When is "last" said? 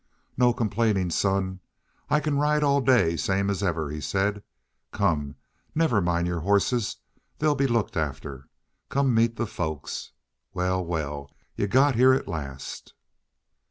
12.27-12.95